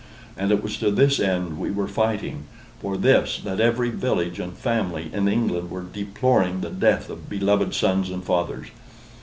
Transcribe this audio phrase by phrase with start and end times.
[0.35, 2.45] And it was to this end we were fighting;
[2.79, 7.75] for this that every village and family in England was deploring the death of beloved
[7.75, 8.69] sons and fathers.